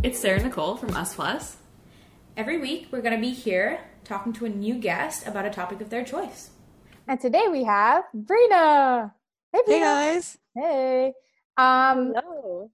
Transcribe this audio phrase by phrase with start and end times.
[0.00, 1.56] It's Sarah Nicole from Us Plus.
[2.36, 5.80] Every week, we're going to be here talking to a new guest about a topic
[5.80, 6.50] of their choice.
[7.08, 9.10] And today we have Brina.
[9.52, 9.66] Hey, Brina.
[9.66, 10.38] Hey guys.
[10.54, 11.12] Hey.
[11.56, 12.70] Um, Hello.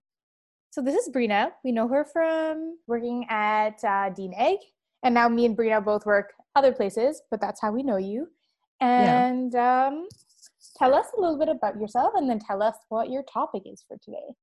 [0.71, 1.53] so this is Brina.
[1.65, 4.59] We know her from working at uh, Dean Egg,
[5.03, 8.29] and now me and Brina both work other places, but that's how we know you.
[8.83, 10.09] And um,
[10.77, 13.83] tell us a little bit about yourself, and then tell us what your topic is
[13.89, 14.35] for today.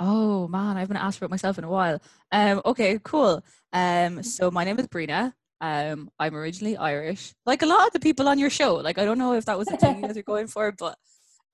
[0.00, 2.00] Oh man, I haven't asked about myself in a while.
[2.32, 3.44] Um, okay, cool.
[3.72, 5.34] Um, so my name is Brina.
[5.60, 8.76] Um, I'm originally Irish, like a lot of the people on your show.
[8.76, 10.72] Like I don't know if that was the thing that you guys are going for,
[10.78, 10.96] but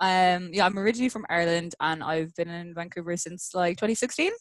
[0.01, 4.33] um, yeah, I'm originally from Ireland and I've been in Vancouver since like 2016.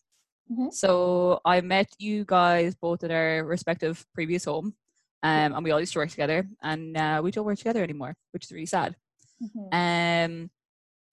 [0.52, 0.72] Mhm.
[0.73, 4.76] So I met you guys both at our respective previous home,
[5.23, 8.16] um, and we all used to work together, and uh, we don't work together anymore,
[8.31, 8.95] which is really sad.
[9.72, 10.50] um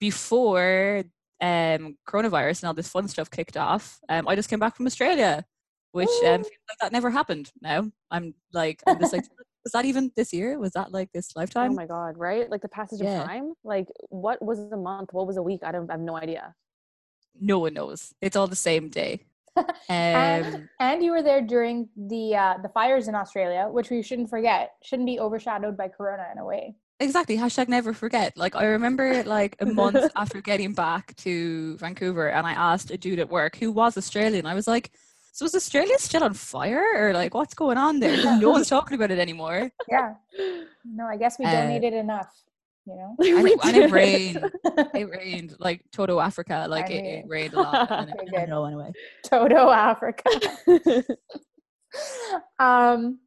[0.01, 1.05] before
[1.43, 4.87] um coronavirus and all this fun stuff kicked off um i just came back from
[4.87, 5.45] australia
[5.91, 9.25] which um feels like that never happened now i'm like i'm just like
[9.65, 11.71] was that even this year was that like this lifetime?
[11.71, 12.51] Oh my god, right?
[12.51, 13.21] Like the passage Yeah.
[13.21, 13.53] of time?
[13.63, 15.11] Like what was a month?
[15.13, 15.61] What was a week?
[15.63, 16.55] I don't I have no idea.
[17.41, 19.21] no one knows it's all the same day
[19.89, 24.03] and, um and you were there during the uh, the fires in Australia, which we
[24.03, 24.73] shouldn't forget.
[24.83, 26.75] Shouldn't be overshadowed by Corona in a way.
[27.03, 32.29] Exactly hashtag never forget like i remember like a month after getting back to vancouver
[32.31, 34.91] and i asked a dude at work who was australian i was like
[35.33, 38.95] so is australia still on fire or like what's going on there no one's talking
[38.95, 40.15] about it anymore Yeah.
[40.85, 42.31] No, I guess we don't Uh, donated enough.
[42.85, 43.11] You know.
[43.21, 44.51] and it, and it rained.
[45.01, 46.67] It rained like Toto Africa.
[46.69, 47.91] Like I it, mean- it rained a lot.
[47.93, 48.41] And then Okay, it, good.
[48.41, 48.91] and it went away.
[49.25, 50.29] Toto Africa.
[52.59, 53.19] um,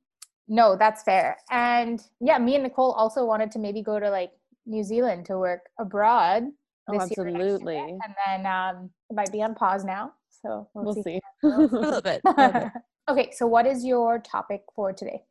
[0.47, 1.38] no, that's fair.
[1.49, 4.31] And yeah, me and Nicole also wanted to maybe go to like
[4.65, 6.43] New Zealand to work abroad.
[6.87, 7.77] Oh, this or next year, absolutely.
[7.77, 10.13] And then um, it might be on pause now.
[10.41, 11.02] So we'll, We'll see.
[11.03, 11.19] see.
[11.43, 12.21] A little bit.
[12.25, 12.71] a little bit.
[13.09, 15.23] okay, so what is your topic for today?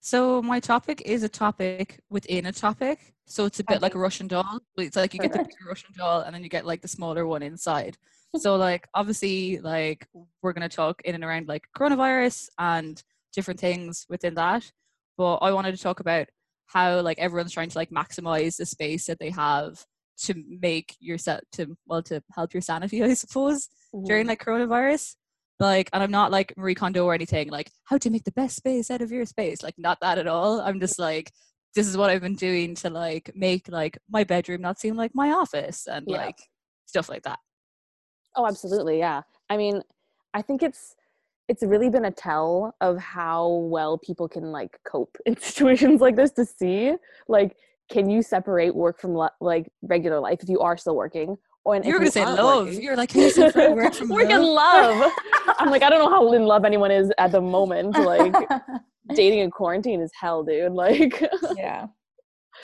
[0.00, 3.14] So my topic is a topic within a topic.
[3.26, 4.58] So it's a bit like a Russian doll.
[4.76, 7.24] It's like you get the bigger Russian doll and then you get like the smaller
[7.24, 7.96] one inside.
[8.36, 10.08] So like obviously like
[10.42, 13.00] we're gonna talk in and around like coronavirus and
[13.34, 14.70] different things within that.
[15.16, 16.26] But I wanted to talk about
[16.66, 19.84] how like everyone's trying to like maximize the space that they have
[20.24, 23.68] to make yourself to well to help your sanity, I suppose.
[24.06, 25.16] during like coronavirus.
[25.60, 28.56] Like, and I'm not like Marie Kondo or anything, like how to make the best
[28.56, 29.62] space out of your space.
[29.62, 30.60] Like, not that at all.
[30.60, 31.30] I'm just like,
[31.76, 35.12] this is what I've been doing to like make like my bedroom not seem like
[35.14, 36.16] my office and Yeah.
[36.16, 36.38] like
[36.86, 37.38] stuff like that.
[38.34, 38.98] Oh, absolutely.
[38.98, 39.22] Yeah.
[39.48, 39.82] I mean,
[40.34, 40.94] I think it's
[41.52, 46.16] it's really been a tell of how well people can like cope in situations like
[46.16, 46.94] this to see
[47.28, 47.50] like
[47.90, 51.74] can you separate work from li- like regular life if you are still working or
[51.76, 52.66] You if were gonna say love.
[52.66, 54.96] working- You're like, can you separate work from work and love?
[54.98, 55.12] love.
[55.60, 57.96] I'm like, I don't know how in love anyone is at the moment.
[58.12, 58.34] Like
[59.14, 60.72] dating in quarantine is hell, dude.
[60.72, 61.14] Like
[61.56, 61.86] yeah.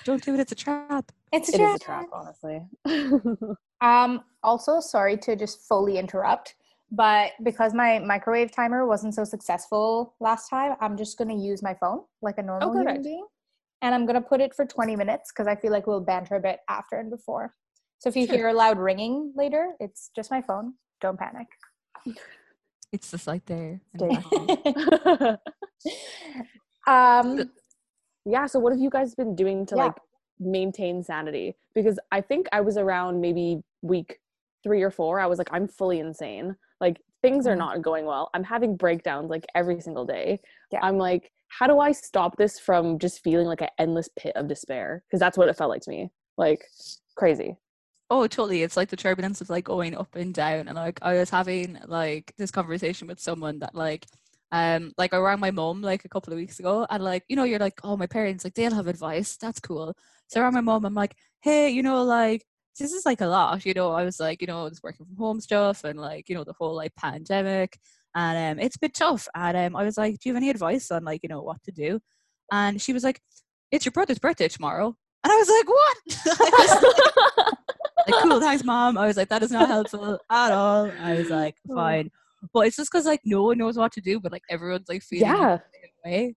[0.04, 0.40] Don't do it.
[0.40, 1.12] It's a trap.
[1.32, 1.60] It's a trap.
[1.60, 2.06] it is a trap.
[2.10, 2.58] trap, honestly.
[3.80, 6.56] Um, also, sorry to just fully interrupt,
[6.90, 11.74] but because my microwave timer wasn't so successful last time, I'm just gonna use my
[11.74, 13.26] phone like a normal human being,
[13.82, 16.40] and I'm gonna put it for 20 minutes because I feel like we'll banter a
[16.40, 17.54] bit after and before.
[17.98, 18.36] So if you Sure.
[18.36, 20.74] hear a loud ringing later, it's just my phone.
[21.00, 21.46] Don't panic.
[22.92, 23.80] It's just like there.
[23.92, 25.38] in Stay the background.
[26.86, 27.50] um,
[28.24, 29.84] yeah so what have you guys been doing to Yeah.
[29.86, 29.96] like
[30.40, 34.20] maintain sanity because i think i was around maybe week
[34.62, 37.58] three or four i was like i'm fully insane like things are Mhm.
[37.58, 40.38] not going well i'm having breakdowns like every single day
[40.70, 40.80] Yeah.
[40.82, 44.48] i'm like how do i stop this from just feeling like an endless pit of
[44.48, 46.64] despair because that's what it felt like to me like
[47.16, 47.56] crazy
[48.10, 48.62] Oh, totally.
[48.62, 50.68] It's like the turbulence of like going up and down.
[50.68, 54.06] And like I was having like this conversation with someone that like
[54.50, 57.36] um like I rang my mom like a couple of weeks ago and like, you
[57.36, 59.36] know, you're like, oh my parents, like they'll have advice.
[59.36, 59.94] That's cool.
[60.28, 62.44] So I rang my mom, I'm like, hey, you know, like
[62.78, 63.92] this is like a lot, you know.
[63.92, 66.54] I was like, you know, this working from home stuff and like, you know, the
[66.58, 67.78] whole like pandemic.
[68.14, 69.28] And um it's a bit tough.
[69.34, 71.62] And um I was like, Do you have any advice on like, you know, what
[71.64, 72.00] to do?
[72.52, 73.20] And she was like,
[73.72, 74.96] It's your brother's birthday tomorrow.
[75.24, 75.96] And I was like, What?
[76.52, 76.94] I was
[78.06, 81.28] like cool thanks mom i was like that is not helpful at all i was
[81.28, 81.74] like Oh.
[81.74, 82.10] fine
[82.54, 85.02] but it's just because like no one knows what to do but like everyone's like
[85.02, 85.58] feeling Yeah.
[86.06, 86.34] way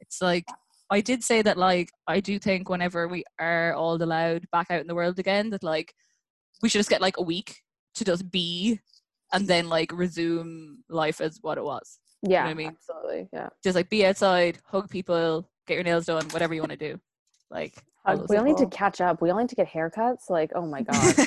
[0.00, 0.46] it's like
[0.90, 4.80] i did say that like i do think whenever we are all allowed back out
[4.80, 5.94] in the world again that like
[6.62, 7.62] we should just get like a week
[7.94, 8.80] to just be
[9.32, 12.68] and then like resume life as what it was yeah what I mean?
[12.68, 16.72] absolutely yeah just like be outside hug people get your nails done whatever you want
[16.72, 17.00] to do
[17.50, 17.82] Like
[18.28, 19.20] we all need to catch up.
[19.20, 20.30] We all need to get haircuts.
[20.30, 21.14] Like, oh my god.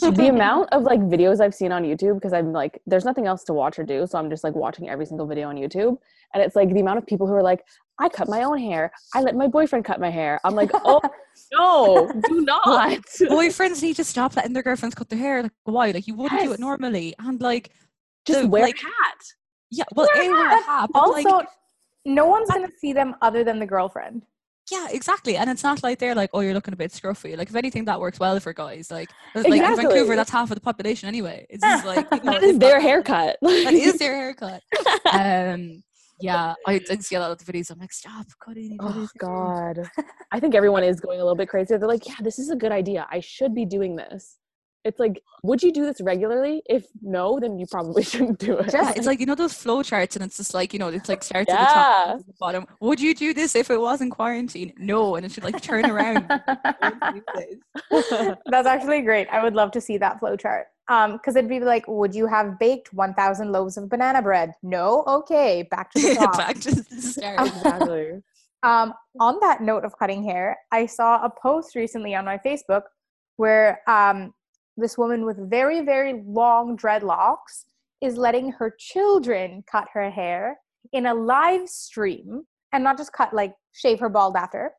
[0.00, 0.10] Yeah.
[0.10, 3.42] the amount of like videos I've seen on YouTube because I'm like, there's nothing else
[3.44, 5.98] to watch or do, so I'm just like watching every single video on YouTube,
[6.32, 7.64] and it's like the amount of people who are like,
[8.00, 10.40] I cut my own hair, I let my boyfriend cut my hair.
[10.44, 11.00] I'm like, oh
[11.52, 13.00] no, do not.
[13.20, 15.42] boyfriends need to stop letting their girlfriends cut their hair.
[15.42, 15.90] Like why?
[15.90, 17.70] Like you wouldn't do it normally, and like
[18.26, 19.18] just the- wear like, a hat.
[19.70, 20.90] yeah, well, Wear a a wear a hat.
[20.92, 21.46] but also, like
[22.04, 24.22] no one's gonna see them other than the girlfriend.
[24.70, 25.36] yeah, exactly.
[25.36, 27.36] And it's not like they're like, oh, you're looking a bit scruffy.
[27.36, 28.90] Like if anything, that works well for guys.
[28.90, 31.46] Like like in Vancouver, that's half of the population anyway.
[31.50, 33.36] It's just like you know, That is their haircut.
[33.42, 34.62] That is their haircut.
[35.12, 35.82] um,
[36.20, 37.70] yeah, I did see a lot of the videos.
[37.70, 38.76] I'm like, stop cutting.
[38.80, 40.04] Oh cutting it, cutting it." God.
[40.32, 41.76] I think everyone is going a little bit crazy.
[41.76, 43.06] They're like, yeah, this is a good idea.
[43.10, 44.38] I should be doing this.
[44.84, 46.62] It's like, would you do this regularly?
[46.66, 48.72] If no, then you probably shouldn't do it.
[48.72, 51.08] Yeah, it's like you know those flow charts, and it's just like you know, it's
[51.08, 52.16] like starts at the top, Yeah.
[52.26, 52.66] the bottom.
[52.80, 54.72] Would you do this if it wasn't quarantine?
[54.78, 56.26] No, and it should like turn around.
[57.90, 59.28] That's actually great.
[59.30, 60.66] I would love to see that flow chart.
[60.88, 64.54] Um, because it'd be like, would you have baked 1,000 loaves of banana bread?
[64.62, 65.04] No.
[65.06, 66.38] Okay, back to the top.
[66.38, 67.46] Back to the start.
[67.46, 68.22] exactly.
[68.62, 72.82] Um, on that note of cutting hair, I saw a post recently on my Facebook
[73.36, 74.32] where um,
[74.76, 77.64] this woman with very, very long dreadlocks
[78.00, 80.58] is letting her children cut her hair
[80.92, 84.72] in a live stream and not just cut, like shave her bald after,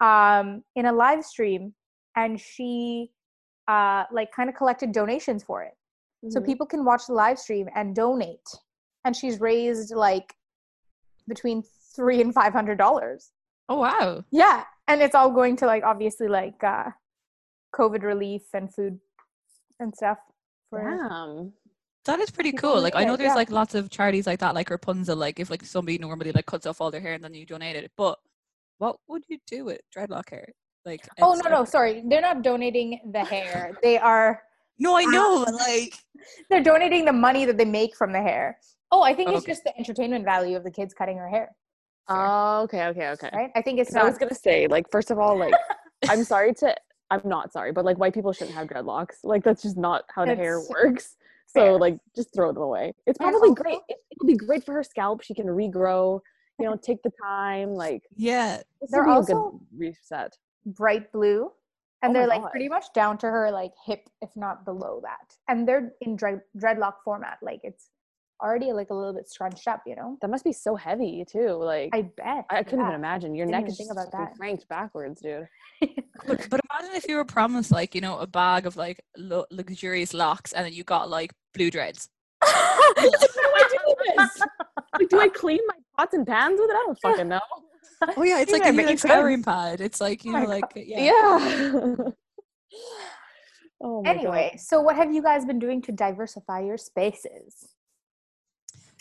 [0.00, 1.74] um, in a live stream.
[2.16, 3.10] And she,
[3.68, 5.74] uh, like, kind of collected donations for it.
[6.30, 6.46] So Mhm.
[6.46, 8.48] people can watch the live stream and donate.
[9.04, 10.34] And she's raised like
[11.28, 11.62] between
[11.94, 13.30] three and five hundred dollars.
[13.68, 14.24] Oh wow.
[14.30, 16.90] Yeah, and it's all going to like obviously like uh,
[17.74, 18.98] COVID relief and food
[19.78, 20.18] and stuff.
[20.70, 21.52] For Damn.
[22.04, 22.80] That is pretty cool.
[22.80, 23.34] Like I know there's yeah.
[23.34, 25.16] like lots of charities like that, like Rapunzel.
[25.16, 27.76] Like if like somebody normally like cuts off all their hair and then you donate
[27.76, 28.18] it, but
[28.78, 30.48] what would you do with dreadlock hair?
[30.84, 33.72] Like oh no no sorry, they're not donating the hair.
[33.82, 34.42] They are
[34.78, 35.10] no, I ah.
[35.10, 35.46] know.
[35.52, 35.94] Like
[36.50, 38.58] they're donating the money that they make from the hair.
[38.90, 41.54] Oh, I think it's just the entertainment value of the kids cutting her hair,
[42.08, 43.28] Oh, okay, okay, okay.
[43.34, 43.50] right?
[43.54, 45.52] I think it's 'Cause I was gonna say, like, first of all, like,
[46.08, 46.74] I'm sorry to,
[47.10, 49.16] I'm not sorry, but like, white people shouldn't have dreadlocks.
[49.24, 51.16] Like, that's just not how the hair It's works.
[51.48, 51.78] So, fair.
[51.78, 52.94] like, just throw them away.
[53.06, 53.80] It's probably also- great.
[53.90, 55.22] It, it'll be great for her scalp.
[55.22, 56.20] She can regrow.
[56.58, 57.74] You know, take the time.
[57.74, 58.62] Like, yeah.
[58.80, 60.34] this They're would be a also- good reset.
[60.66, 61.50] Bright blue
[62.02, 62.50] and Oh they're like God.
[62.50, 66.42] pretty much down to her like hip if not below that and they're in dread-
[66.56, 67.90] dreadlock format like it's
[68.40, 71.54] already like a little bit scrunched up you know That must be so heavy too.
[71.54, 72.90] Like, i bet I, bet couldn't yeah.
[72.90, 73.34] even imagine.
[73.34, 74.36] Your Didn't neck is think about fucking that.
[74.36, 75.48] cranked backwards, dude.
[76.24, 79.44] But, but imagine if you were promised like you know a bag of like lu-
[79.50, 82.08] luxurious locks and then you got like blue dreads.
[82.96, 84.42] Like, do I do this?
[84.98, 86.74] Like, do I clean my pots and pans with it?
[86.74, 87.40] I don't fucking know.
[88.16, 89.10] Oh yeah, it's like Yeah, a new you like, could.
[89.10, 89.80] scouring pad.
[89.80, 91.00] It's like you Oh know like yeah.
[91.04, 91.96] Yeah.
[93.80, 97.74] oh my anyway so what have you guys been doing to diversify your spaces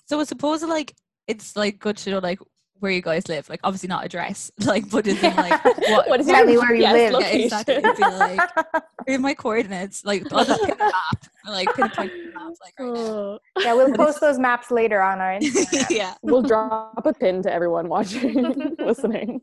[0.06, 0.96] So I suppose like
[1.28, 2.40] it's like good to know like
[2.80, 3.50] where you guys live.
[3.50, 5.76] Like obviously not address, like but it's in like God.
[5.90, 7.12] what, what is Tell your me where you GPS live.
[7.12, 7.76] Yeah, Yeah, exactly.
[7.76, 7.86] location?
[7.86, 8.50] It'd be like
[9.08, 12.94] in my coordinates, like I'll just pin a map, like pinpoint the maps, like right
[12.94, 13.00] now.
[13.04, 13.40] Oh.
[13.60, 15.86] yeah we'll post those maps later on our Instagram.
[15.90, 16.14] yeah.
[16.22, 19.42] We'll drop a pin to everyone watching, listening.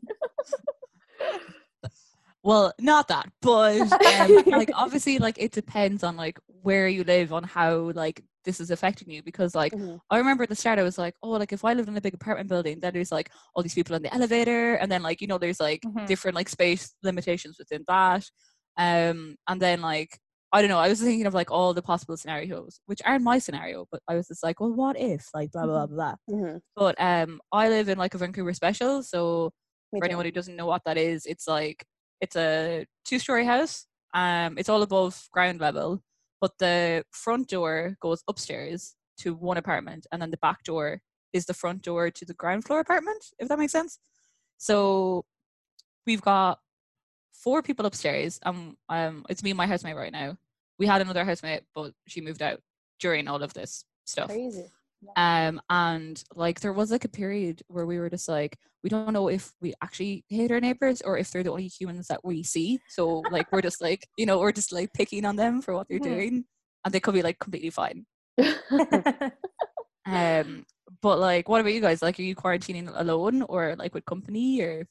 [2.45, 7.33] Well, not that, but um, like obviously, like it depends on like where you live,
[7.33, 9.23] on how like this is affecting you.
[9.23, 9.99] Because like Mhm.
[10.11, 12.01] I remember at the start, I was like, oh, like if I lived in a
[12.01, 15.21] big apartment building, then there's like all these people in the elevator, and then like
[15.21, 16.07] you know there's like Mhm.
[16.07, 18.25] different like space limitations within that.
[18.77, 20.19] Um, and then like
[20.53, 23.39] I don't know, I was thinking of like all the possible scenarios, which aren't my
[23.39, 26.15] scenario, but I was just like, well, what if like blah blah blah blah.
[26.29, 26.61] Mhm.
[26.75, 29.51] But um, I live in like a Vancouver special, so
[29.91, 30.09] Me for too.
[30.09, 31.85] anyone who doesn't know what that is, it's like
[32.25, 33.85] it's a two-story house.
[34.13, 36.01] Um, it's all above ground level,
[36.41, 41.01] but the front door goes upstairs to one apartment, and then the back door
[41.33, 43.23] is the front door to the ground floor apartment.
[43.37, 43.99] If that makes sense.
[44.57, 45.25] So
[46.07, 46.59] we've got
[47.31, 48.39] four people upstairs.
[48.43, 50.37] Um, um, it's me and my housemate right now.
[50.79, 52.59] We had another housemate, but she moved out
[52.99, 54.29] during all of this stuff.
[54.29, 54.65] crazy
[55.15, 59.13] Um, and like there was like a period where we were just like, we don't
[59.13, 62.43] know if we actually hate our neighbors or if they're the only humans that we
[62.43, 62.79] see.
[62.89, 65.87] So like we're just like, you know, we're just like picking on them for what
[65.89, 66.03] they're Mhm.
[66.03, 66.45] doing.
[66.83, 68.05] And they could be like completely fine.
[70.07, 70.65] Um,
[71.01, 72.03] but like what about you guys?
[72.03, 74.87] Like are you quarantining alone or like with company or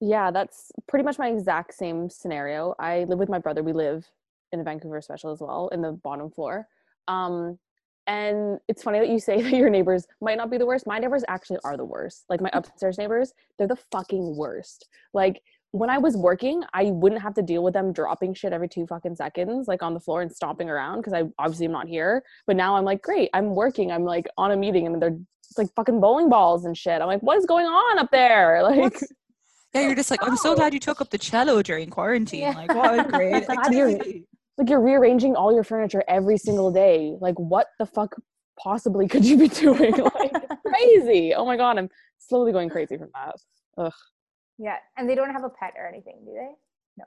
[0.00, 2.74] yeah, that's pretty much my exact same scenario.
[2.78, 3.62] I live with my brother.
[3.62, 4.06] We live
[4.52, 6.68] in a Vancouver special as well, in the bottom floor.
[7.08, 7.58] Um,
[8.06, 10.86] and it's funny that you say that your neighbors might not be the worst.
[10.86, 12.24] My neighbors actually are the worst.
[12.28, 14.88] Like my upstairs neighbors, they're the fucking worst.
[15.12, 18.68] Like when I was working, I wouldn't have to deal with them dropping shit every
[18.68, 21.88] two fucking seconds, like on the floor and stomping around because I obviously am not
[21.88, 22.22] here.
[22.46, 23.92] But now I'm like, great, I'm working.
[23.92, 25.18] I'm like on a meeting and they're
[25.58, 27.00] like fucking bowling balls and shit.
[27.00, 28.62] I'm like, what is going on up there?
[28.66, 28.98] Like,
[29.74, 32.40] Yeah, you're just like, I'm so glad you took up the cello during quarantine.
[32.40, 32.52] Yeah.
[32.52, 34.24] Like, what a great activity.
[34.58, 37.16] Like you're rearranging all your furniture every single day.
[37.20, 38.14] Like, what the fuck
[38.58, 39.92] possibly could you be doing?
[39.92, 40.32] like,
[40.66, 41.34] crazy.
[41.34, 43.34] Oh my god, I'm slowly going crazy from that.
[43.78, 43.92] Ugh.
[44.58, 46.48] Yeah, and they don't have a pet or anything, do they?
[46.96, 47.04] No.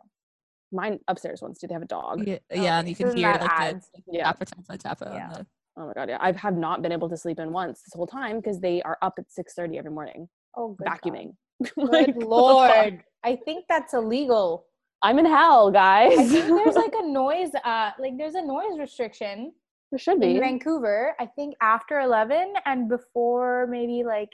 [0.71, 1.57] Mine upstairs ones.
[1.59, 2.27] Do they have a dog?
[2.27, 3.89] Yeah, oh, yeah, and you can so hear that like the, adds.
[3.95, 4.23] like, Yeah.
[4.25, 5.11] tappa tappa tappa.
[5.13, 5.29] Yeah.
[5.33, 6.17] The, Oh my god, yeah.
[6.19, 8.97] I have not been able to sleep in once this whole time because they are
[9.01, 10.27] up at six thirty every morning
[10.57, 10.99] Oh, good God.
[11.03, 11.31] vacuuming.
[11.63, 12.29] Good Like, what the fuck?
[12.29, 13.03] lord.
[13.23, 14.65] I think that's illegal.
[15.01, 16.17] I'm in hell, guys.
[16.17, 19.53] I think there's like a noise, uh, like there's a noise restriction
[19.91, 20.39] there should be in.
[20.41, 21.15] Vancouver.
[21.19, 24.29] I think after eleven and before maybe like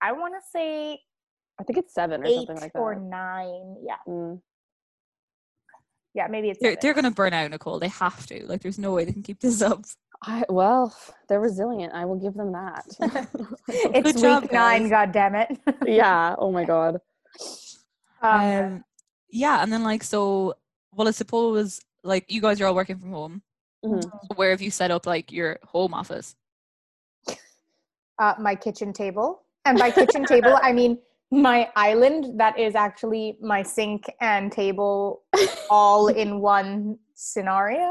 [0.00, 1.00] I want to say
[1.60, 2.78] I think it's seven or eight something like that.
[2.78, 3.76] or nine.
[3.84, 4.40] Yeah, Mm.
[6.14, 6.60] yeah, maybe it's.
[6.60, 7.78] they're, they're gonna burn out, Nicole.
[7.78, 8.44] They have to.
[8.46, 9.84] Like, there's no way they can keep this up.
[10.22, 10.96] I, well,
[11.28, 11.92] they're resilient.
[11.92, 12.84] I will give them that.
[13.68, 14.82] it's Good job, week nine.
[14.88, 14.90] guys.
[14.90, 15.58] God damn it.
[15.84, 16.34] yeah.
[16.38, 16.98] Oh my god.
[18.22, 18.84] um, Um,
[19.34, 20.54] yeah, and then like so.
[20.94, 23.42] Well, I suppose like you guys are all working from home.
[23.84, 24.02] Mhm.
[24.02, 26.36] So where have you set up like your home office?
[28.18, 29.42] uh, my kitchen table.
[29.64, 30.98] And by kitchen table, I mean
[31.30, 35.24] my island that is actually my sink and table
[35.70, 37.90] all in one scenario.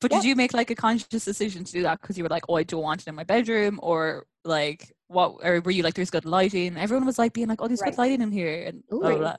[0.00, 0.18] But Yeah.
[0.18, 2.56] did you make like a conscious decision to do that because you were like, oh,
[2.56, 5.36] I don't want it in my bedroom, or like what?
[5.42, 6.76] Or were you like, there's good lighting?
[6.76, 7.92] Everyone was like being like, oh, there's Right.
[7.92, 9.20] good lighting in here, and blah, blah, Ooh.
[9.20, 9.36] blah.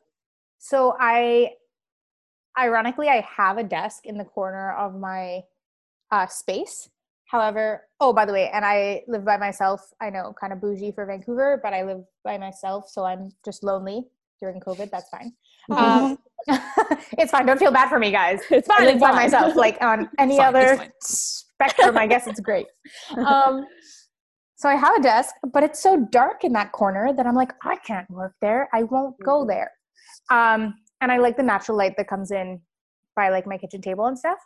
[0.66, 1.52] So I,
[2.58, 5.42] ironically, I have a desk in the corner of my
[6.12, 6.90] uh, space.
[7.28, 9.82] However, oh, by the way, and I live by myself.
[10.02, 13.64] I know, kind of bougie for Vancouver, but I live by myself, so I'm just
[13.64, 14.06] lonely
[14.42, 14.90] during COVID.
[14.90, 15.34] That's fine.
[15.70, 16.18] Um,
[17.20, 17.46] it's fine.
[17.46, 18.42] Don't feel bad for me, guys.
[18.50, 18.82] It's fine.
[18.82, 19.18] I live by fine.
[19.18, 19.56] myself.
[19.56, 22.66] Like on any Fine, other spectrum, I guess it's great.
[23.24, 23.66] Um,
[24.56, 27.54] so I have a desk, but it's so dark in that corner that I'm like,
[27.64, 28.68] I can't work there.
[28.74, 29.50] I won't go Mhm.
[29.50, 29.72] there.
[30.30, 32.62] Um, and I like the natural light that comes in
[33.16, 34.40] by like my kitchen table and stuff.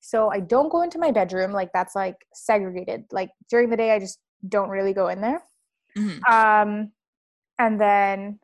[0.00, 1.52] So I don't go into my bedroom.
[1.52, 3.04] Like that's like segregated.
[3.12, 4.18] Like during the day, I just
[4.48, 5.42] don't really go in there.
[5.96, 6.20] Mhm.
[6.28, 6.92] Um,
[7.58, 8.40] and then,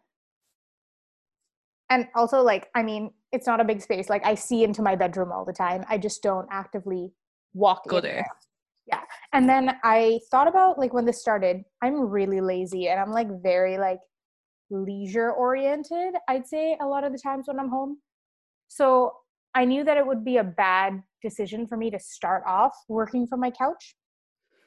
[1.91, 4.09] and also like, I mean, it's not a big space.
[4.09, 5.85] Like I see into my bedroom all the time.
[5.89, 7.13] I just don't actively
[7.55, 8.27] walk Go in there.
[8.87, 9.03] Yeah.
[9.33, 13.29] And then I thought about like when this started, I'm really lazy and I'm like
[13.43, 13.99] very like
[14.71, 17.99] leisure oriented, I'd say a lot of the times when I'm home.
[18.69, 19.13] So
[19.55, 23.27] I knew that it would be a bad decision for me to start off working
[23.27, 23.97] from my couch.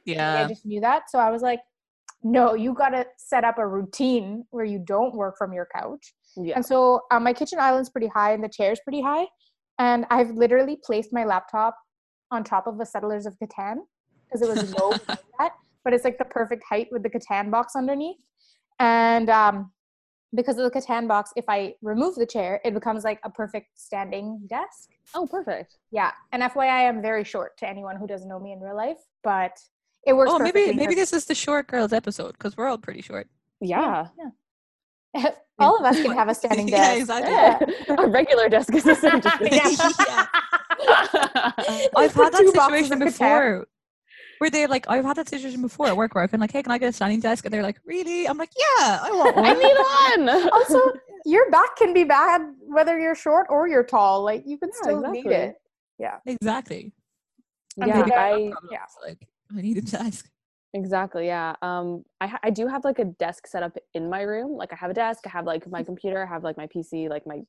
[0.06, 0.44] Yeah.
[0.44, 1.10] I just knew that.
[1.10, 1.60] So I was like,
[2.24, 6.14] no, you got to set up a routine where you don't work from your couch.
[6.38, 6.56] Yeah.
[6.56, 9.28] And so um, my kitchen island's pretty high and the chair's pretty high.
[9.80, 11.76] And I've literally placed my laptop
[12.30, 13.78] on top of a Settlers of Catan
[14.26, 14.92] because it was low
[15.40, 15.54] that,
[15.84, 18.18] but it's like the perfect height with the Catan box underneath.
[18.80, 19.72] And um,
[20.34, 23.80] because of the Catan box, if I remove the chair, it becomes like a perfect
[23.80, 24.90] standing desk.
[25.14, 25.78] Oh, perfect.
[25.92, 26.12] Yeah.
[26.32, 29.60] And FYI, I'm very short to anyone who doesn't know me in real life, but
[30.08, 33.02] it works Oh, maybe maybe this is the short girls episode because we're all pretty
[33.02, 33.28] short.
[33.60, 34.08] Yeah.
[35.14, 35.32] yeah.
[35.60, 37.00] all of us can have a standing Yeah, desk.
[37.02, 37.34] exactly.
[37.34, 37.96] Yeah.
[38.06, 39.50] a regular desk is essentially.
[39.52, 40.26] Yeah.
[41.96, 43.68] I've had that situation before.
[44.42, 46.64] Where they're like, I've had that situation before at work where I've been like, hey,
[46.64, 47.46] can I get a standing desk?
[47.46, 48.28] And they're like, really?
[48.28, 49.46] I'm like, yeah, I want one.
[49.46, 50.50] I need one.
[50.52, 50.80] also,
[51.26, 54.24] your back can be bad whether you're short or you're tall.
[54.24, 55.56] Like you can Yeah, still need exactly.
[56.00, 56.20] it.
[56.26, 56.94] exactly.
[57.80, 58.80] And yeah, maybe Maybe I problems, yeah.
[59.08, 60.28] like I need a desk.
[60.74, 61.28] exactly.
[61.28, 61.54] Yeah.
[61.62, 64.54] Um, I ha- I do have like a desk set up in my room.
[64.58, 65.20] Like I have a desk.
[65.28, 66.26] I have like my computer.
[66.26, 67.42] I have like my PC, like my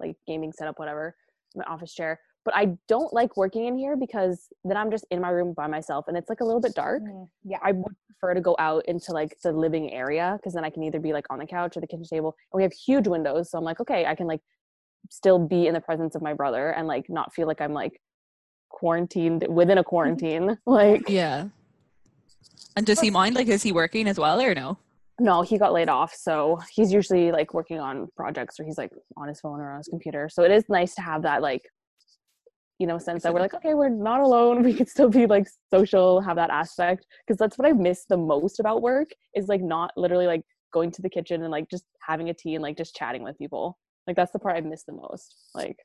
[0.00, 1.14] like gaming setup, whatever.
[1.54, 2.18] My office chair.
[2.44, 5.66] But I don't like working in here because then I'm just in my room by
[5.68, 7.02] myself, and it's like a little bit dark.
[7.02, 7.58] Mm, Yeah.
[7.62, 10.82] I would prefer to go out into like the living area because then I can
[10.82, 12.34] either be like on the couch or the kitchen table.
[12.52, 14.40] And we have huge windows, so I'm like, okay, I can like
[15.10, 18.00] still be in the presence of my brother and like not feel like I'm like
[18.70, 20.58] quarantined within a quarantine.
[20.66, 21.48] like, Yeah.
[22.74, 23.34] And does he mind?
[23.36, 24.78] Like, is he working as well or no?
[25.20, 28.90] no, he got laid off, so he's usually like working on projects or he's like
[29.16, 30.28] on his phone or on his computer.
[30.28, 31.62] So it is nice to have that like
[32.78, 35.46] you know sense that we're like okay we're not alone we can still be like
[35.72, 39.60] social have that aspect because that's what i miss the most about work is like
[39.62, 42.76] not literally like going to the kitchen and like just having a tea and like
[42.76, 45.76] just chatting with people like that's the part i miss the most like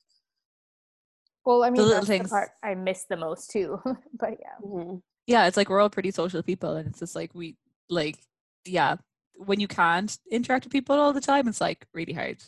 [1.45, 2.29] Well, I mean, little that's things.
[2.29, 3.79] the part I miss the most too.
[4.19, 4.57] but yeah.
[4.61, 5.01] mhm.
[5.27, 7.55] Yeah, it's like we're all pretty social people, and it's just like we
[7.89, 8.17] like,
[8.65, 8.95] yeah,
[9.35, 12.39] when you can't interact with people all the time, it's like really hard.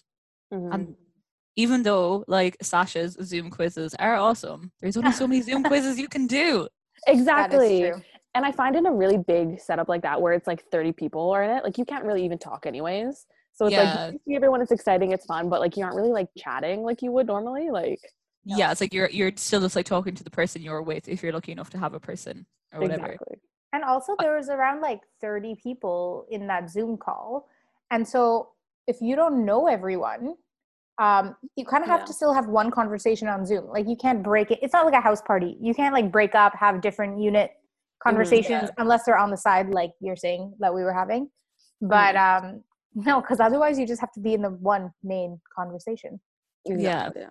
[0.53, 0.74] Mhm.
[0.74, 0.96] And
[1.56, 6.08] even though like Sasha's Zoom quizzes are awesome, there's only so many Zoom quizzes you
[6.08, 6.68] can do.
[7.08, 7.58] exactly.
[7.58, 8.03] That is true.
[8.36, 11.32] And I find in a really big setup like that where it's like 30 people
[11.32, 13.25] are in it, like you can't really even talk anyways.
[13.53, 14.06] So it's Yeah.
[14.06, 16.84] like you see everyone, it's exciting, it's fun, but like you aren't really like chatting
[16.84, 17.72] like you would normally.
[17.72, 18.00] Like
[18.46, 21.24] Yeah, it's like you're you're still just like talking to the person you're with if
[21.24, 23.03] you're lucky enough to have a person or whatever.
[23.03, 23.38] exactly.
[23.74, 27.48] And also, there was around like 30 people in that Zoom call.
[27.91, 28.50] And so,
[28.88, 30.36] if you don't know everyone,
[31.00, 32.06] um, you kind of have Yeah.
[32.06, 33.68] to still have one conversation on Zoom.
[33.68, 34.60] Like, you can't break it.
[34.62, 35.58] It's not like a house party.
[35.62, 37.51] You can't like break up, have different unit
[38.03, 41.29] conversations unless they're on the side, like you're saying that we were having.
[41.82, 42.63] But um,
[42.94, 46.20] no, because otherwise, you just have to be in the one main conversation.
[46.65, 47.08] Yeah.
[47.08, 47.24] Exactly,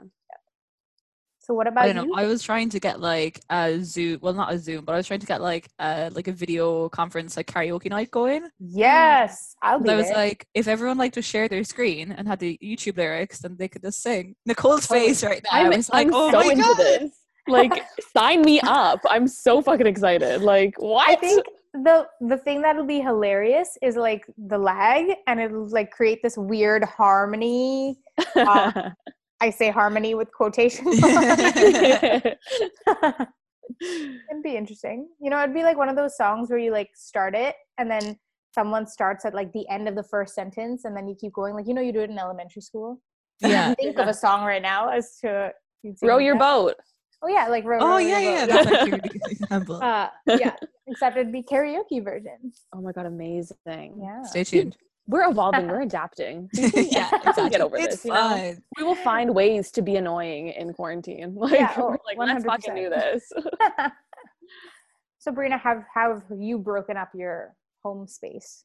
[1.48, 2.14] So, what I about don't you?
[2.14, 2.22] know.
[2.22, 5.06] I was trying to get like a Zoom, well, not a Zoom, but I was
[5.06, 8.50] trying to get like uh like a video conference like karaoke night going.
[8.58, 12.38] yes, I'll be I was like, if everyone like to share their screen and had
[12.38, 14.36] the YouTube lyrics, then they could just sing.
[14.44, 15.58] Nicole's face right now.
[15.58, 16.76] I'm, is like, I'm oh so my into god.
[16.76, 17.10] this.
[17.48, 17.82] Like,
[18.14, 19.00] sign me up.
[19.08, 20.42] I'm so fucking excited.
[20.42, 21.08] Like, what?
[21.08, 25.90] I think the the thing that'll be hilarious is like the lag, and it'll like
[25.90, 28.00] create this weird harmony.
[28.36, 28.90] uh,
[29.40, 31.02] I say harmony with quotation marks.
[33.80, 35.08] It'd be interesting.
[35.20, 37.90] You know, it'd be like one of those songs where you like start it, and
[37.90, 38.16] then
[38.54, 41.54] someone starts at like the end of the first sentence, and then you keep going.
[41.54, 43.00] Like you know, you do it in elementary school.
[43.40, 43.74] Yeah.
[43.74, 45.52] Think of a song right now as to
[45.82, 46.40] you'd Row like your that.
[46.40, 46.74] boat.
[47.22, 47.78] Oh yeah, like row.
[47.80, 48.46] Oh row yeah, your yeah.
[48.46, 48.52] boat.
[48.52, 49.82] That's actually a really example.
[49.82, 50.54] Uh, yeah,
[50.86, 52.52] except it'd be karaoke version.
[52.72, 54.00] Oh my god, amazing.
[54.00, 54.22] Yeah.
[54.22, 54.76] Stay tuned.
[55.08, 56.48] We're evolving, we're adapting.
[56.54, 57.50] We yeah, exactly.
[57.50, 58.04] get over it's this.
[58.04, 58.28] You know?
[58.28, 58.62] fine.
[58.76, 61.34] We will find ways to be annoying in quarantine.
[61.38, 62.90] Like, Yeah, oh, we're like let's fucking do 100%.
[62.90, 63.32] this.
[65.18, 68.64] So Brina, have have you broken up your home space?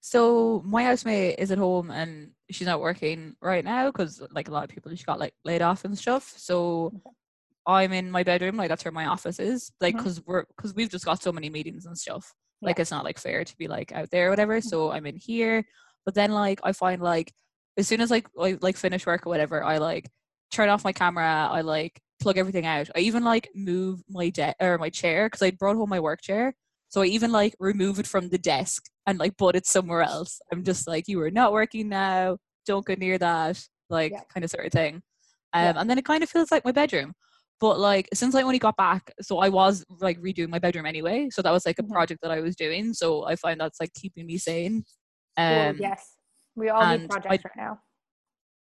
[0.00, 4.52] So my housemate is at home and she's not working right now because like a
[4.52, 6.32] lot of people she got like laid off and stuff.
[6.36, 6.92] So
[7.66, 10.04] I'm in my bedroom, like that's where my office is, like mm-hmm.
[10.04, 12.32] because we're because we've just got so many meetings and stuff.
[12.60, 12.66] Yeah.
[12.68, 14.60] Like it's not like fair to be like out there or whatever.
[14.60, 15.64] So I'm in here,
[16.04, 17.32] but then like I find like
[17.76, 20.08] as soon as like I like finish work or whatever, I like
[20.52, 21.48] turn off my camera.
[21.50, 22.88] I like plug everything out.
[22.96, 26.22] I even like move my de- or my chair because I brought home my work
[26.22, 26.54] chair.
[26.88, 30.40] So I even like remove it from the desk and like put it somewhere else.
[30.52, 32.38] I'm just like, you are not working now.
[32.64, 33.60] Don't go near that.
[33.90, 34.22] Like Yeah.
[34.32, 35.02] kind of sort of thing.
[35.52, 35.72] Um, Yeah.
[35.76, 37.12] and then it kind of feels like my bedroom.
[37.60, 41.28] But like since I only got back, so I was like redoing my bedroom anyway.
[41.30, 41.90] So that was like a Mhm.
[41.90, 42.92] project that I was doing.
[42.92, 44.84] So I find that's like keeping me sane.
[45.38, 46.14] Um, yes,
[46.54, 47.80] we all need and I- projects right now.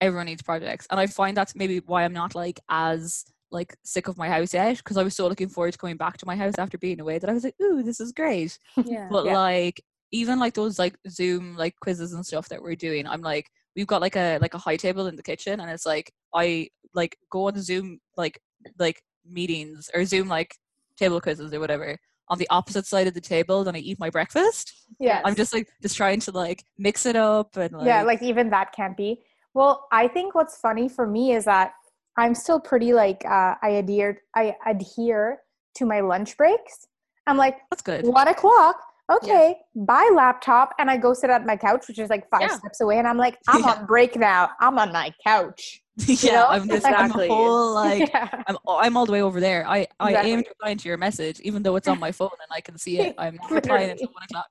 [0.02, 4.08] everyone needs projects and i find that's maybe why i'm not like as like sick
[4.10, 6.36] of my house yet because i was so looking forward to coming back to my
[6.36, 9.08] house after being away that i was like ooh this is great yeah.
[9.10, 9.38] but Yeah.
[9.38, 13.48] like even like those like zoom like quizzes and stuff that we're doing i'm like
[13.78, 16.67] we've got like a like a high table in the kitchen and it's like i
[16.93, 18.39] like go on zoom like
[18.80, 20.56] like meetings or zoom like
[20.97, 21.97] table quizzes or whatever
[22.30, 25.54] on the opposite side of the table than i eat my breakfast Yeah, i'm just
[25.54, 28.95] like just trying to like mix it up and like yeah, like even that can't
[28.95, 29.23] be.
[29.54, 31.73] Well, I think what's funny for me is that
[32.17, 35.39] I'm still pretty like uh, I adhere I adhere
[35.76, 36.88] to my lunch breaks.
[37.28, 38.78] I'm like that's good one o'clock.
[39.12, 42.48] Okay, buy laptop, and I go sit at my couch, which is like five Yeah.
[42.58, 43.72] steps away, and I'm like, I'm Yeah.
[43.72, 44.50] on break now.
[44.60, 45.82] I'm on my couch.
[46.08, 46.48] yeah know?
[46.48, 48.28] i'm just i'm a whole like yeah.
[48.48, 49.63] I'm I'm all the way over there.
[49.68, 50.44] I I aim Exactly.
[50.44, 52.98] to reply to your message, even though it's on my phone and I can see
[53.00, 53.13] it.
[53.20, 54.48] I'm not replying until one o'clock.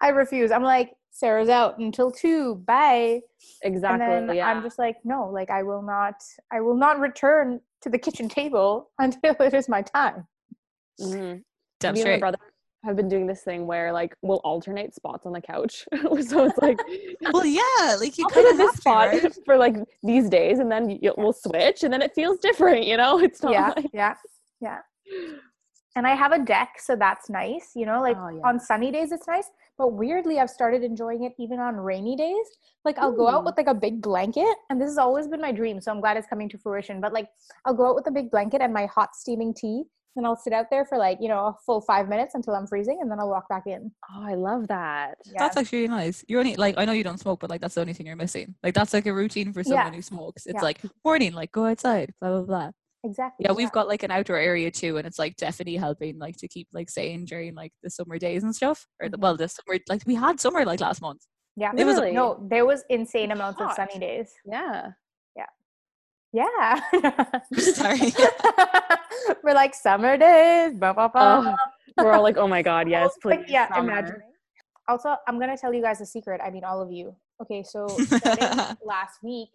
[0.00, 0.52] I refuse.
[0.52, 2.56] I'm like, Sarah's out until two.
[2.66, 3.22] Bye.
[3.62, 4.06] exactly.
[4.16, 4.46] and then yeah.
[4.48, 6.14] I'm just like, no, like I will not.
[6.52, 10.24] I will not return to the kitchen table until it is my time.
[11.00, 11.42] Mhm.
[11.80, 12.20] Damn Me and my straight.
[12.20, 12.38] brother
[12.86, 15.84] have been doing this thing where like we'll alternate spots on the couch.
[15.92, 16.78] so it's like
[17.32, 19.36] Well, yeah, like you I'll kind of this have to, spot right?
[19.44, 22.86] for like these days, and then you, we'll switch, and then it feels different.
[22.86, 24.14] You know, it's not yeah, like yeah,
[24.60, 24.78] yeah.
[25.96, 27.72] And I have a deck, so that's nice.
[27.74, 28.42] You know, like Oh, yeah.
[28.44, 29.48] on sunny days, it's nice.
[29.78, 32.46] But weirdly, I've started enjoying it even on rainy days.
[32.84, 33.46] Like I'll go out hmm.
[33.46, 35.80] with like a big blanket, and this has always been my dream.
[35.80, 37.00] So I'm glad it's coming to fruition.
[37.00, 37.28] But like,
[37.64, 39.84] I'll go out with a big blanket and my hot steaming tea,
[40.16, 42.66] and I'll sit out there for like you know a full five minutes until I'm
[42.66, 43.92] freezing, and then I'll walk back in.
[44.12, 45.18] oh, I love that.
[45.24, 45.32] Yeah.
[45.38, 46.24] That's actually nice.
[46.28, 48.16] You're only like I know you don't smoke, but like that's the only thing you're
[48.16, 48.54] missing.
[48.62, 49.96] Like that's like a routine for someone Yeah.
[49.96, 50.46] who smokes.
[50.46, 50.62] It's Yeah.
[50.62, 52.70] like morning, like go outside, blah blah blah.
[53.04, 53.44] exactly.
[53.44, 56.48] Yeah, we've got like an outdoor area too, and it's like definitely helping like to
[56.48, 58.86] keep like sane during like the summer days and stuff.
[59.00, 59.20] Or the, Mhm.
[59.20, 61.22] well, the summer like we had summer like last month.
[61.58, 61.72] yeah.
[61.76, 62.12] it was- Really?
[62.12, 64.30] no, there was insane amounts of sunny days.
[64.44, 64.90] Yeah.
[66.36, 66.80] Yeah.
[67.56, 68.12] Sorry.
[69.42, 70.78] We're like summer days.
[70.78, 71.56] Blah, blah, blah.
[71.56, 71.56] Oh,
[71.96, 73.36] we're all like, oh my god, yes, please.
[73.36, 73.90] Like, yeah, summer.
[73.90, 74.16] imagine.
[74.86, 76.42] Also, I'm gonna tell you guys a secret.
[76.44, 77.16] I mean, all of you.
[77.40, 77.86] Okay, so
[78.84, 79.48] last week,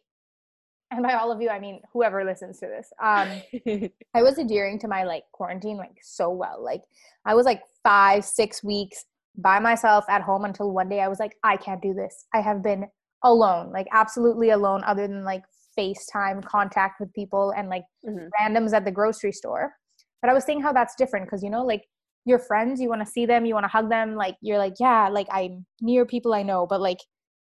[0.89, 2.91] and by all of you, I mean whoever listens to this.
[3.00, 6.63] Um, I was adhering to my like quarantine like so well.
[6.63, 6.82] Like
[7.26, 9.06] I was like five, six weeks
[9.38, 12.26] by myself at home until one day I was like, I can't do this.
[12.34, 12.88] I have been
[13.24, 15.44] alone, like absolutely alone, other than like
[15.78, 18.30] FaceTime contact with people and like Mhm.
[18.40, 19.74] randoms at the grocery store.
[20.22, 21.88] But I was saying how that's different because you know, like
[22.26, 24.76] your friends, you want to see them, you want to hug them, like you're like,
[24.80, 27.00] yeah, like I'm near people I know, but like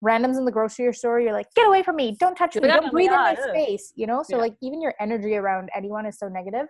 [0.04, 2.90] randoms in the grocery store, you're like, get away from me, don't touch me, don't
[2.92, 4.22] breathe in my space, you know?
[4.22, 4.42] So Yeah.
[4.42, 6.66] like even your energy around anyone is so negative.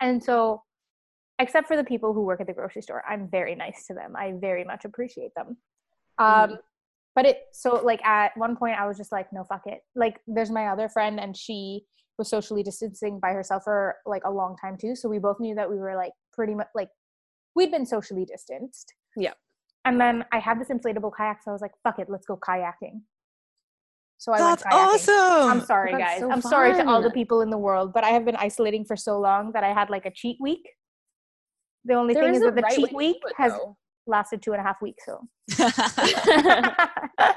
[0.00, 0.62] And so
[1.38, 4.14] except for the people who work at the grocery store, I'm very nice to them.
[4.16, 5.56] I very much appreciate them.
[6.18, 6.58] Um Mhm.
[7.14, 9.80] But it so like at one point I was just like, no, fuck it.
[9.94, 11.84] Like there's my other friend and she
[12.18, 14.94] was socially distancing by herself for like a long time too.
[14.96, 16.88] So we both knew that we were like pretty much like
[17.54, 18.92] we'd been socially distanced.
[19.16, 19.32] Yeah.
[19.84, 22.36] And then I had this inflatable kayak, so I was like, fuck it, let's go
[22.36, 23.02] kayaking.
[24.16, 24.94] So I That's went kayaking.
[24.94, 25.50] awesome.
[25.50, 26.20] I'm sorry, That's guys.
[26.20, 28.84] so I'm sorry to all the people in the world, but I have been isolating
[28.84, 30.66] for so long that I had like a cheat week.
[31.84, 33.76] The only There thing is a that the right cheat week it, has though.
[34.06, 35.04] Lasted two and a half weeks.
[35.06, 35.20] So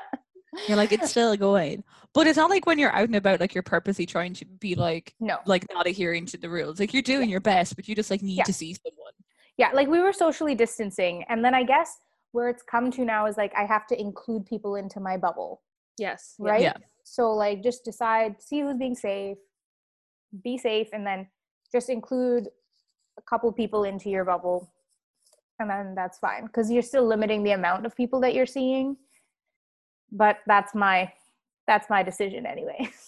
[0.68, 3.54] You're like it's still going, but it's not like when you're out and about, like
[3.54, 6.80] you're purposely trying to be like no, like not adhering to the rules.
[6.80, 8.44] Like you're doing your best, but you just like need Yeah.
[8.46, 9.14] to see someone.
[9.58, 11.98] yeah, like we were socially distancing, and then I guess
[12.32, 15.62] where it's come to now is like I have to include people into my bubble,
[16.00, 16.34] yes.
[16.40, 16.62] right?
[16.62, 16.78] Yeah.
[17.04, 19.38] So like just decide, see who's being safe,
[20.44, 21.28] be safe, and then
[21.72, 22.48] just include
[23.20, 24.72] a couple people into your bubble,
[25.60, 28.98] and then that's fine because you're still limiting the amount of people that you're seeing.
[30.12, 31.12] But that's my
[31.68, 32.90] that's my decision anyway.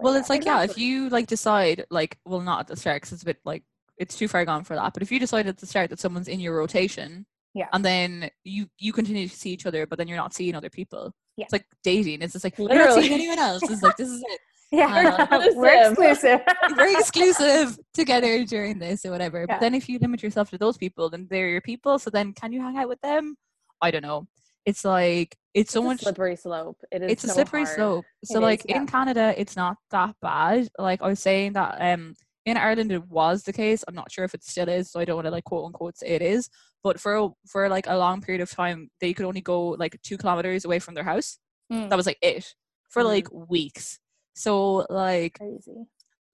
[0.00, 3.12] Well, it's like yeah, if you like decide like well not at the start because
[3.12, 3.62] it's a bit like
[3.96, 4.92] it's too far gone for that.
[4.92, 7.68] But if you decide at the start that someone's in your rotation, Yeah.
[7.72, 10.68] and then you you continue to see each other, but then you're not seeing other
[10.68, 11.14] people.
[11.36, 11.44] Yeah.
[11.44, 12.22] It's like dating.
[12.22, 13.02] It's just like Literally.
[13.02, 13.62] seeing anyone else.
[13.62, 14.40] It's like this is it.
[14.78, 16.40] yeah, Uh, we're exclusive.
[16.76, 19.40] We're exclusive together during this or whatever.
[19.40, 19.46] Yeah.
[19.54, 21.98] But then if you limit yourself to those people, then they're your people.
[21.98, 23.36] So then can you hang out with them?
[23.80, 24.26] I don't know.
[24.66, 26.78] It's like it's so It's a much slippery slope.
[26.90, 27.12] It is.
[27.12, 27.76] it's a slippery hard.
[27.76, 28.04] slope.
[28.24, 28.76] So It like is, yeah.
[28.78, 30.68] in Canada, it's not that bad.
[30.78, 32.14] Like I was saying that um
[32.46, 33.84] in Ireland it was the case.
[33.86, 35.98] I'm not sure if it still is, so I don't want to like quote unquote
[35.98, 36.48] say it is.
[36.82, 39.98] But for a- for like a long period of time, they could only go like
[40.02, 41.38] two kilometers away from their house.
[41.72, 41.88] Mm.
[41.90, 42.54] That was like it
[42.90, 43.06] for Mhm.
[43.14, 43.98] like weeks.
[44.34, 45.86] So like Crazy.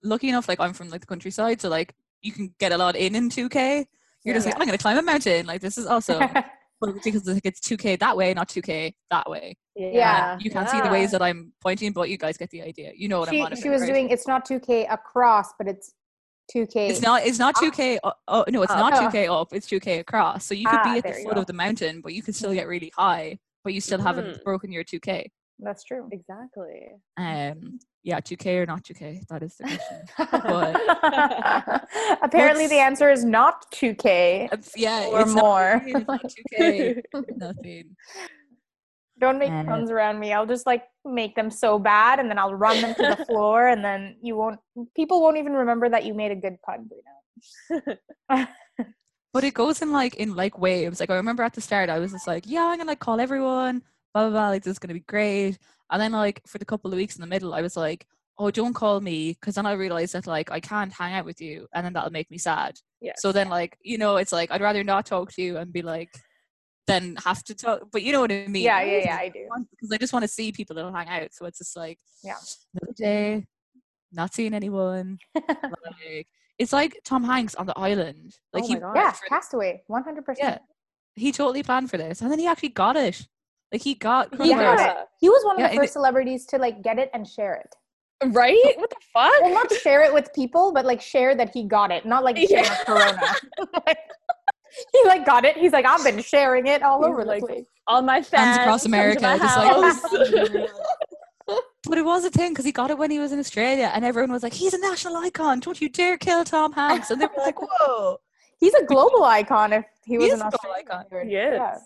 [0.03, 2.95] lucky enough, like I'm from like the countryside, so like you can get a lot
[2.95, 3.85] in in 2K.
[4.23, 4.51] You're just Yeah.
[4.53, 5.45] like I'm gonna climb a mountain.
[5.45, 6.21] Like this is awesome.
[6.81, 9.55] but because like, it's 2K that way, not 2K that way.
[9.75, 10.37] Yeah.
[10.39, 12.91] You can't see the ways that I'm pointing, but you guys get the idea.
[12.95, 15.93] You know what I'm she, on she was doing it's not 2k across but it's
[16.55, 17.23] 2k It's not.
[17.25, 17.99] It's not 2K.
[18.03, 19.07] Oh, oh no, it's not Oh.
[19.07, 19.53] 2K up.
[19.53, 20.45] It's 2K across.
[20.45, 22.53] So you could Ah, be at the foot of the mountain, but you could still
[22.53, 24.43] get really high, but you still haven't Mhm.
[24.43, 25.31] broken your 2K.
[25.61, 26.91] That's true Exactly.
[27.17, 29.21] Um, yeah, 2K or not 2K?
[29.29, 30.01] That is the question.
[32.23, 35.81] apparently the answer is not 2k Uh, yeah, Or it's more.
[35.85, 37.03] Not, not 2K.
[37.37, 37.95] Nothing.
[39.19, 42.39] don't make Uh, puns around me i'll just like make them so bad and then
[42.39, 44.59] i'll run them to the floor and then you won't
[44.95, 48.47] people won't even remember that you made a good pun Brina.
[49.33, 50.99] But it goes in like in like waves.
[50.99, 53.21] Like I remember at the start, I was just like, "Yeah, I'm gonna like call
[53.21, 53.81] everyone,
[54.13, 54.49] blah blah blah.
[54.49, 55.57] Like this is gonna be great."
[55.91, 58.05] And then like for the couple of weeks in the middle, I was like,
[58.37, 61.41] "Oh, don't call me," because then I realized that like I can't hang out with
[61.41, 62.75] you, and then that'll make me sad.
[63.01, 63.21] Yes.
[63.21, 65.81] So then like you know, it's like I'd rather not talk to you and be
[65.81, 66.09] like,
[66.87, 67.81] then have to talk.
[67.91, 68.63] But you know what I mean?
[68.63, 71.33] yeah yeah yeah i do Because I just want to see people that'll hang out.
[71.33, 72.35] So it's just like, Yeah.
[72.73, 73.45] another day,
[74.11, 75.17] not seeing anyone.
[75.35, 78.37] like it's like Tom Hanks on the island.
[78.53, 80.57] Like Oh he yeah castaway 100% yeah,
[81.15, 83.27] he totally planned for this, and then he actually got it.
[83.71, 85.01] Like he got He got coronavirus.
[85.01, 85.07] it.
[85.19, 87.55] he was one of Yeah, the and first celebrities to like get it and share
[87.55, 87.75] it
[88.33, 88.73] Right?
[88.77, 89.31] What the fuck?
[89.41, 92.37] well not share it with people but like share that he got it not like
[92.37, 92.83] share Yeah.
[92.83, 93.21] corona
[93.87, 93.97] Like,
[94.93, 97.47] he like got it he's like i've been sharing it all He's over like, the
[97.47, 100.69] place All my fans across America, just like, house.
[101.89, 104.05] But it was a thing because he got it when he was in Australia, and
[104.05, 105.59] everyone was like, "He's a national icon!
[105.59, 108.17] Don't you dare kill Tom Hanks!" And they were like, "Whoa!"
[108.59, 111.05] he's a global icon if he was He an is a global Australian icon.
[111.11, 111.31] dude.
[111.31, 111.81] yes.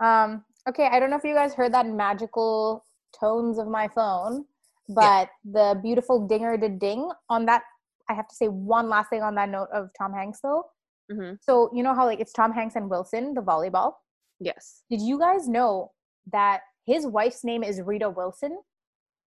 [0.00, 0.24] Yeah.
[0.24, 2.84] Um, okay, I don't know if you guys heard that magical
[3.18, 4.44] tones of my phone,
[4.88, 7.62] but the beautiful dinger to ding on that.
[8.10, 10.64] I have to say one last thing on that note of Tom Hanks though.
[11.10, 13.94] hmm So you know how like it's Tom Hanks and Wilson, the volleyball.
[14.40, 14.82] Yes.
[14.90, 15.92] Did you guys know
[16.32, 18.58] that his wife's name is Rita Wilson?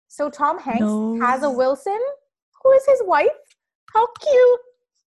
[0.08, 0.82] So Tom Hanks
[1.22, 1.98] has a Wilson
[2.62, 3.28] who is his wife.
[3.94, 4.60] How cute!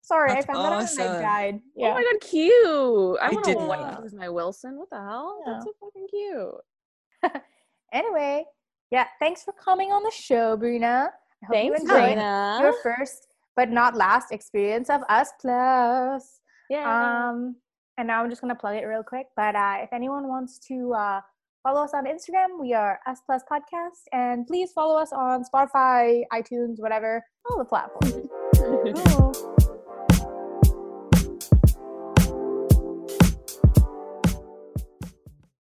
[0.04, 1.16] Sorry, That's I found that out and awesome.
[1.16, 1.60] I died.
[1.78, 3.18] Oh my god, cute.
[3.22, 4.78] I, I want didn't a know who's my Wilson.
[4.78, 5.42] What the hell?
[5.46, 7.42] That's so fucking cute.
[7.92, 8.44] anyway,
[8.90, 11.08] yeah, thanks for coming on the show, Brina.
[11.42, 12.60] I hope you Thanks, enjoyed Brina.
[12.60, 16.40] your first but not last experience of Us Plus.
[16.68, 17.30] yeah.
[17.30, 17.56] Um,
[17.96, 19.26] and now I'm just gonna plug it real quick.
[19.36, 21.20] But uh, if anyone wants to uh,
[21.62, 26.24] follow us on Instagram, we are Us Plus Podcast, and please follow us on Spotify,
[26.30, 28.28] iTunes, whatever, all the platforms.
[29.16, 29.63] Cool.